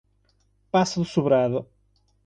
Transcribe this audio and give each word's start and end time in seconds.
Passo 0.71 0.99
do 1.01 1.05
Sobrado 1.05 1.67